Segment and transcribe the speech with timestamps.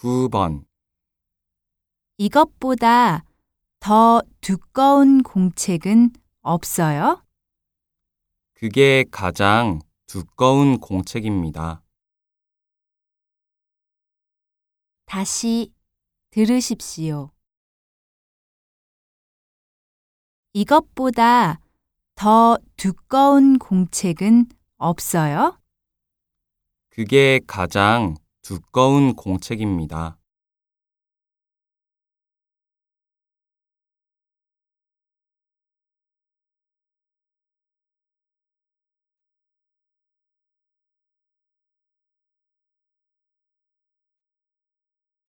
[0.00, 0.64] 9번,
[2.16, 3.22] 이것보다
[3.80, 7.22] 더 두꺼운 공책은 없어요?
[8.54, 11.82] 그게 가장 두꺼운 공책입니다.
[15.04, 15.70] 다시
[16.30, 17.32] 들으십시오.
[20.54, 21.60] 이것보다
[22.14, 24.46] 더 두꺼운 공책은
[24.78, 25.60] 없어요?
[26.88, 30.19] 그게 가장 두꺼운 공책입니다.